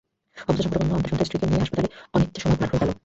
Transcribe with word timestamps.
অবস্থা 0.47 0.61
সংকটাপন্ন 0.65 0.91
অন্তঃসত্ত্বা 0.97 1.25
স্ত্রীকে 1.27 1.45
নিয়ে 1.49 1.61
হাসপাতালে 1.63 1.89
অনেকটা 2.15 2.39
সময় 2.43 2.57
পার 2.59 2.69
হয়ে 2.71 2.81
গেল। 2.81 2.91